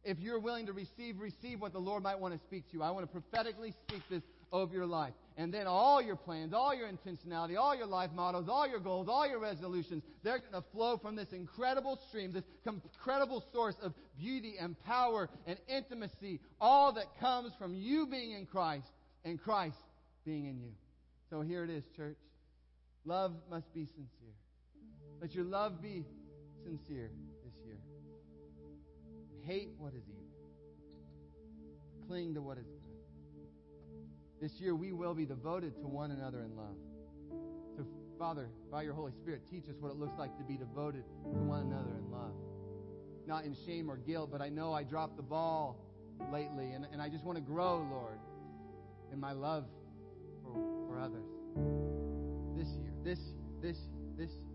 [0.02, 2.82] If you're willing to receive, receive what the Lord might want to speak to you.
[2.82, 5.14] I want to prophetically speak this over your life.
[5.36, 9.08] And then all your plans, all your intentionality, all your life models, all your goals,
[9.08, 13.94] all your resolutions, they're going to flow from this incredible stream, this incredible source of
[14.18, 18.86] beauty and power and intimacy, all that comes from you being in Christ
[19.24, 19.76] and Christ
[20.24, 20.72] being in you.
[21.30, 22.18] So here it is, church.
[23.04, 24.34] Love must be sincere.
[25.20, 26.04] Let your love be
[26.64, 27.10] sincere
[27.44, 27.78] this year.
[29.42, 30.24] Hate what is evil.
[32.06, 32.80] Cling to what is good.
[34.40, 36.76] This year we will be devoted to one another in love.
[37.76, 37.86] So,
[38.18, 41.38] Father, by your Holy Spirit, teach us what it looks like to be devoted to
[41.38, 42.34] one another in love.
[43.26, 45.80] Not in shame or guilt, but I know I dropped the ball
[46.30, 48.18] lately, and, and I just want to grow, Lord
[49.14, 49.64] in my love
[50.42, 50.52] for,
[50.88, 51.24] for others.
[52.58, 54.50] This year, this year, this year, this year.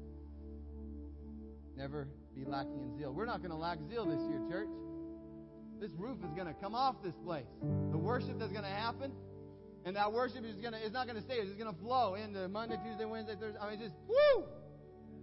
[1.78, 3.14] Never be lacking in zeal.
[3.14, 4.70] We're not going to lack zeal this year, church.
[5.80, 7.48] This roof is going to come off this place.
[7.92, 9.14] The worship that's going to happen,
[9.86, 11.36] and that worship is going to, it's not going to stay.
[11.36, 13.60] It's going to flow into Monday, Tuesday, Wednesday, Thursday.
[13.60, 14.44] I mean, just, woo!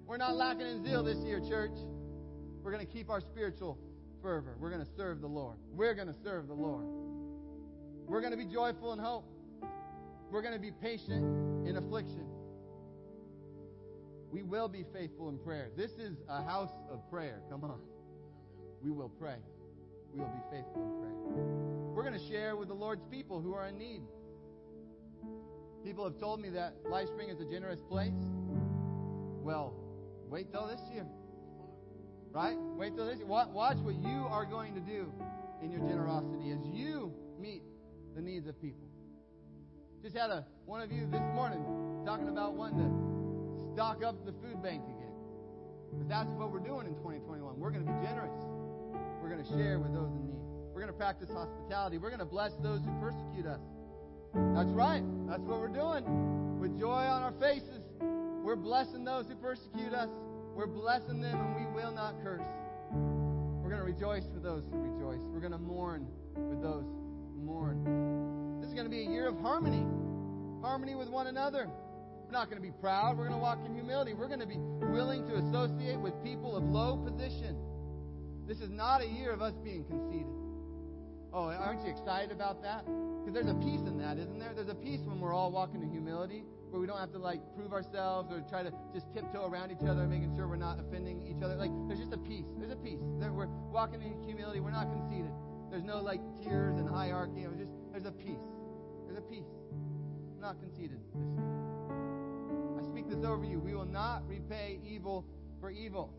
[0.07, 1.77] We're not lacking in zeal this year, church.
[2.63, 3.77] We're going to keep our spiritual
[4.23, 4.57] fervor.
[4.59, 5.59] We're going to serve the Lord.
[5.73, 6.87] We're going to serve the Lord.
[8.07, 9.25] We're going to be joyful in hope.
[10.31, 12.25] We're going to be patient in affliction.
[14.31, 15.71] We will be faithful in prayer.
[15.77, 17.41] This is a house of prayer.
[17.51, 17.81] Come on.
[18.83, 19.37] We will pray.
[20.13, 21.15] We will be faithful in prayer.
[21.95, 24.03] We're going to share with the Lord's people who are in need.
[25.85, 28.13] People have told me that LifeSpring is a generous place.
[29.43, 29.75] Well,
[30.29, 31.07] wait till this year.
[32.33, 32.57] Right?
[32.77, 33.27] Wait till this year.
[33.27, 35.13] Watch what you are going to do
[35.63, 37.63] in your generosity as you meet
[38.17, 38.89] the needs of people.
[40.03, 41.61] Just had a one of you this morning
[42.07, 45.13] talking about wanting to stock up the food bank again.
[45.93, 47.61] But that's what we're doing in 2021.
[47.61, 48.33] We're going to be generous.
[49.21, 50.41] We're going to share with those in need.
[50.73, 51.99] We're going to practice hospitality.
[51.99, 53.61] We're going to bless those who persecute us.
[54.57, 55.05] That's right.
[55.29, 56.09] That's what we're doing.
[56.59, 60.09] With joy on our faces, we're blessing those who persecute us.
[60.57, 62.49] We're blessing them, and we will not curse.
[63.61, 65.21] We're going to rejoice with those who rejoice.
[65.29, 66.85] We're going to mourn with those
[67.37, 68.59] mourn.
[68.61, 69.85] This is going to be a year of harmony.
[70.63, 71.69] Harmony with one another.
[72.25, 73.17] We're not going to be proud.
[73.17, 74.15] We're going to walk in humility.
[74.15, 77.57] We're going to be willing to associate with people of low position.
[78.49, 80.27] This is not a year of us being conceited.
[81.33, 82.87] Oh, aren't you excited about that?
[82.87, 84.55] Because there's a peace in that, isn't there?
[84.55, 87.41] There's a peace when we're all walking in humility, where we don't have to like
[87.55, 91.27] prove ourselves or try to just tiptoe around each other, making sure we're not offending
[91.27, 91.55] each other.
[91.55, 92.47] Like there's just a peace.
[92.59, 92.99] There's a peace.
[93.03, 94.61] We're walking in humility.
[94.61, 95.31] We're not conceited.
[95.71, 97.43] There's no like tiers and hierarchy.
[97.43, 98.45] It was just there's a peace.
[99.07, 99.49] There's a peace.
[100.35, 101.01] I'm not conceited.
[102.79, 103.59] I speak this over you.
[103.59, 105.25] We will not repay evil
[105.61, 106.13] for evil.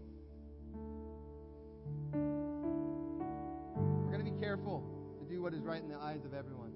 [2.13, 4.83] We're going to be careful
[5.19, 6.71] to do what is right in the eyes of everyone.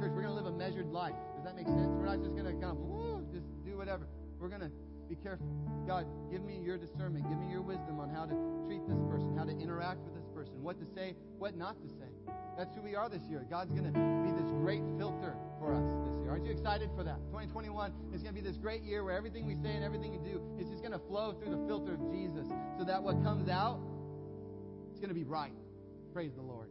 [0.00, 1.14] Church, we're going to live a measured life.
[1.36, 1.88] Does that make sense?
[1.92, 4.06] We're not just going to kind of woo, just do whatever.
[4.38, 4.70] We're going to
[5.08, 5.46] be careful.
[5.86, 7.28] God, give me your discernment.
[7.28, 8.34] Give me your wisdom on how to
[8.66, 11.88] treat this person, how to interact with this person, what to say, what not to
[11.88, 12.32] say.
[12.56, 13.44] That's who we are this year.
[13.50, 16.30] God's going to be this great filter for us this year.
[16.30, 17.18] Aren't you excited for that?
[17.28, 20.18] 2021 is going to be this great year where everything we say and everything we
[20.18, 22.46] do is just going to flow through the filter of Jesus
[22.78, 23.80] so that what comes out
[24.90, 25.52] it's going to be right.
[26.14, 26.70] Praise the Lord.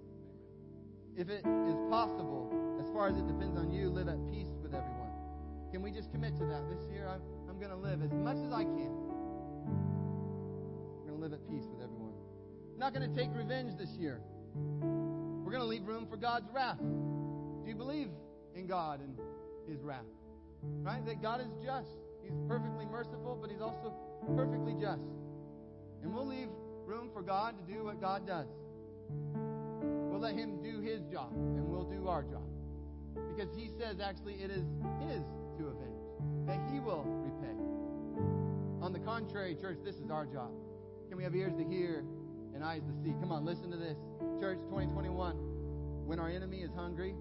[1.16, 2.50] If it is possible,
[2.82, 5.14] as far as it depends on you, live at peace with everyone.
[5.72, 7.08] Can we just commit to that this year?
[7.08, 8.90] I'm, I'm going to live as much as I can.
[9.70, 11.95] I'm going to live at peace with everyone.
[12.78, 14.22] Not going to take revenge this year.
[14.54, 16.80] We're going to leave room for God's wrath.
[16.80, 18.10] Do you believe
[18.54, 19.18] in God and
[19.68, 20.06] His wrath?
[20.82, 21.06] Right?
[21.06, 21.90] That God is just.
[22.24, 23.94] He's perfectly merciful, but He's also
[24.36, 25.04] perfectly just.
[26.04, 26.50] And we'll leave
[26.86, 28.48] room for God to do what God does.
[29.34, 32.48] We'll let Him do His job, and we'll do our job.
[33.36, 34.66] Because He says, actually, it is
[35.08, 35.24] His
[35.58, 37.56] to avenge, that He will repay.
[38.84, 40.52] On the contrary, church, this is our job.
[41.08, 42.04] Can we have ears to hear
[42.56, 43.14] and eyes to see?
[43.20, 43.98] Come on, listen to this.
[44.40, 45.36] Church 2021.
[46.06, 47.14] When our enemy is hungry,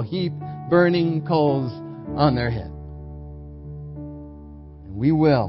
[0.00, 0.32] will heap
[0.70, 1.70] burning coals
[2.16, 2.70] on their head.
[4.86, 5.48] And we will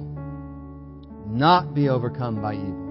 [1.27, 2.89] not be overcome by evil.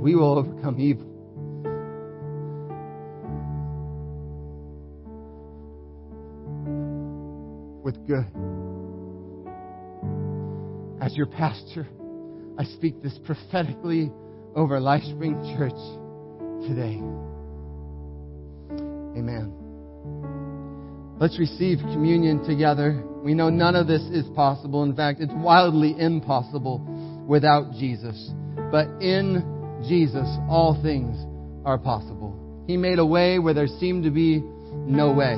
[0.00, 1.08] We will overcome evil.
[7.82, 8.24] with good.
[11.04, 11.88] As your pastor,
[12.56, 14.12] I speak this prophetically
[14.54, 15.72] over LifeSpring Church
[16.68, 17.02] today.
[19.16, 19.52] Amen.
[21.18, 23.02] Let's receive communion together.
[23.22, 24.82] We know none of this is possible.
[24.82, 26.80] In fact, it's wildly impossible
[27.28, 28.30] without Jesus.
[28.70, 31.16] But in Jesus, all things
[31.64, 32.64] are possible.
[32.66, 35.34] He made a way where there seemed to be no way.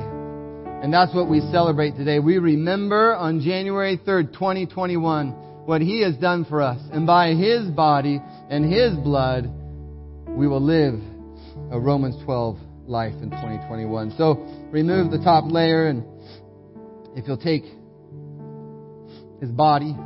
[0.83, 2.19] And that's what we celebrate today.
[2.19, 5.31] We remember on January 3rd, 2021,
[5.67, 6.81] what He has done for us.
[6.93, 8.21] And by His body
[8.51, 9.51] and His blood,
[10.29, 11.01] we will live
[11.73, 14.15] uh, Romans 12 life in 2021.
[14.17, 14.35] So
[14.71, 16.05] remove the top layer and
[17.17, 17.65] if you'll take
[19.41, 19.97] His body,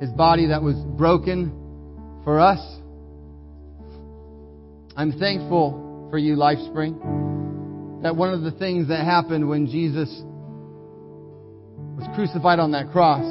[0.00, 1.52] His body that was broken
[2.24, 2.60] for us.
[4.96, 10.08] I'm thankful for you, LifeSpring, that one of the things that happened when Jesus
[11.96, 13.24] was crucified on that cross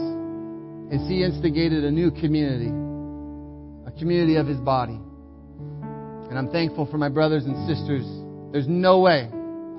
[0.91, 4.99] is He instigated a new community, a community of His body.
[6.30, 8.05] And I'm thankful for my brothers and sisters.
[8.51, 9.30] There's no way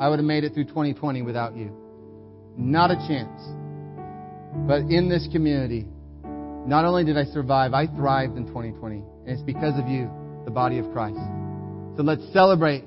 [0.01, 1.72] I would have made it through 2020 without you.
[2.57, 3.40] Not a chance.
[4.66, 5.86] But in this community,
[6.66, 8.96] not only did I survive, I thrived in 2020.
[8.96, 10.11] And it's because of you,
[10.44, 11.20] the body of Christ.
[11.96, 12.84] So let's celebrate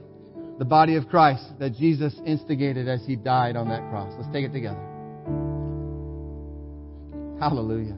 [0.59, 4.13] the body of Christ that Jesus instigated as he died on that cross.
[4.17, 4.79] Let's take it together.
[7.39, 7.97] Hallelujah.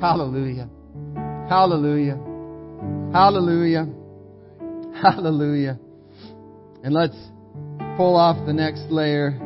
[0.00, 0.68] Hallelujah.
[1.48, 2.18] Hallelujah.
[3.12, 3.99] Hallelujah.
[5.02, 5.78] Hallelujah.
[6.82, 7.16] And let's
[7.96, 9.38] pull off the next layer.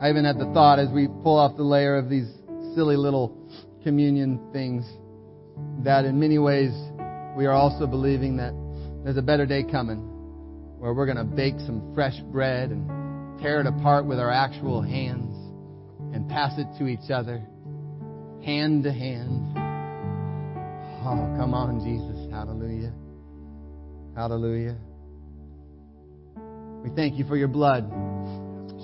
[0.00, 2.28] I even had the thought as we pull off the layer of these
[2.74, 3.36] silly little
[3.82, 4.84] communion things
[5.84, 6.72] that in many ways
[7.36, 8.54] we are also believing that
[9.04, 9.98] there's a better day coming
[10.78, 14.80] where we're going to bake some fresh bread and tear it apart with our actual
[14.80, 15.36] hands
[16.14, 17.42] and pass it to each other,
[18.44, 19.56] hand to hand.
[21.02, 22.30] Oh, come on, Jesus.
[22.30, 22.92] Hallelujah.
[24.14, 24.76] Hallelujah.
[26.82, 27.90] We thank you for your blood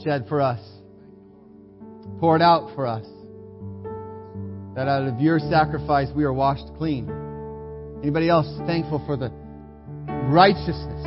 [0.04, 0.60] shed for us,
[2.20, 3.06] poured out for us
[4.76, 7.08] that out of your sacrifice we are washed clean.
[8.02, 9.30] Anybody else thankful for the
[10.28, 11.02] righteousness,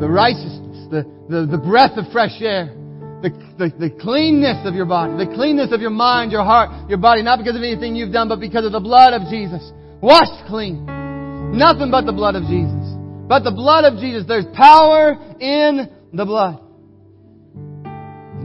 [0.00, 2.74] the righteousness, the, the, the breath of fresh air
[3.24, 6.98] the, the, the cleanness of your body, the cleanness of your mind, your heart, your
[6.98, 9.72] body, not because of anything you've done, but because of the blood of Jesus.
[10.02, 10.84] Washed clean.
[11.56, 12.84] Nothing but the blood of Jesus.
[13.26, 16.60] But the blood of Jesus, there's power in the blood.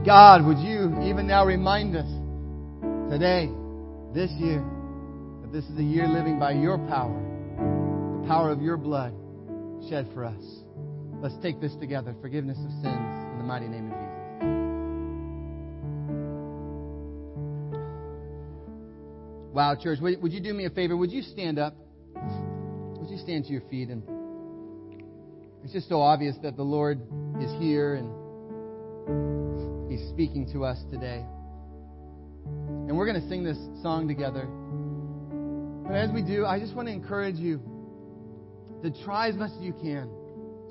[0.06, 2.08] God, would you even now remind us
[3.12, 3.50] today,
[4.14, 4.64] this year,
[5.42, 7.20] that this is a year living by your power,
[8.22, 9.12] the power of your blood
[9.90, 10.42] shed for us.
[11.20, 12.14] Let's take this together.
[12.22, 13.99] Forgiveness of sins in the mighty name of Jesus.
[19.52, 20.96] Wow, church, would you do me a favor?
[20.96, 21.74] Would you stand up?
[22.14, 23.88] Would you stand to your feet?
[23.88, 24.04] And
[25.64, 27.00] it's just so obvious that the Lord
[27.40, 31.24] is here and He's speaking to us today.
[32.46, 34.46] And we're going to sing this song together.
[35.84, 37.60] But as we do, I just want to encourage you
[38.84, 40.08] to try as much as you can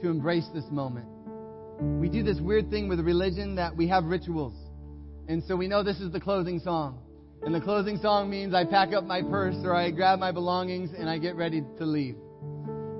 [0.02, 1.08] to embrace this moment.
[1.82, 4.56] We do this weird thing with religion that we have rituals.
[5.28, 7.02] And so we know this is the closing song.
[7.42, 10.92] And the closing song means I pack up my purse or I grab my belongings
[10.98, 12.18] and I get ready to leave.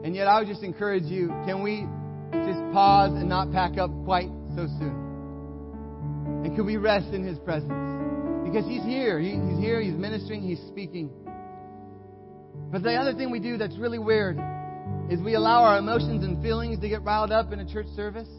[0.04, 1.86] And yet I would just encourage you, can we
[2.32, 6.46] just pause and not pack up quite so soon?
[6.46, 7.74] And could we rest in His presence?
[8.46, 9.20] Because He's here.
[9.20, 9.82] He, he's here.
[9.82, 10.42] He's ministering.
[10.42, 11.12] He's speaking.
[12.72, 14.40] But the other thing we do that's really weird
[15.10, 18.30] is we allow our emotions and feelings to get riled up in a church service.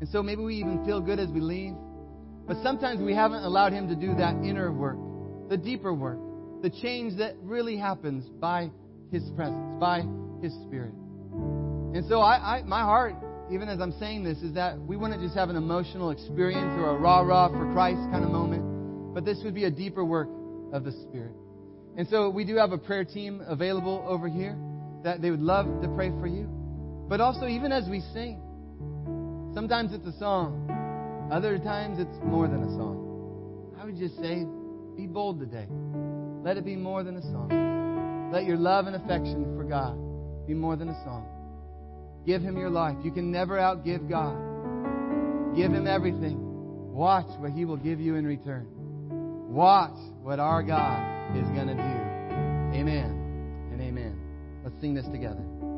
[0.00, 1.74] And so maybe we even feel good as we leave.
[2.46, 5.07] But sometimes we haven't allowed Him to do that inner work
[5.48, 6.18] the deeper work,
[6.62, 8.70] the change that really happens by
[9.10, 10.02] His presence, by
[10.42, 10.92] His Spirit.
[11.94, 13.14] And so, I, I, my heart,
[13.50, 16.90] even as I'm saying this, is that we wouldn't just have an emotional experience or
[16.90, 20.28] a rah rah for Christ kind of moment, but this would be a deeper work
[20.72, 21.32] of the Spirit.
[21.96, 24.56] And so, we do have a prayer team available over here
[25.04, 26.46] that they would love to pray for you.
[27.08, 28.42] But also, even as we sing,
[29.54, 30.68] sometimes it's a song,
[31.32, 33.74] other times it's more than a song.
[33.80, 34.44] I would just say,
[34.98, 35.66] be bold today.
[36.42, 38.30] Let it be more than a song.
[38.32, 39.96] Let your love and affection for God
[40.44, 41.24] be more than a song.
[42.26, 42.96] Give Him your life.
[43.04, 44.34] You can never outgive God.
[45.54, 46.36] Give Him everything.
[46.92, 48.66] Watch what He will give you in return.
[49.48, 52.76] Watch what our God is going to do.
[52.76, 54.18] Amen and amen.
[54.64, 55.47] Let's sing this together.